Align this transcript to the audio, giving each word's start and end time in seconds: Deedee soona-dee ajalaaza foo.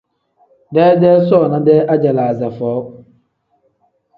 Deedee 0.77 1.11
soona-dee 1.27 1.77
ajalaaza 1.97 2.51
foo. 2.57 2.81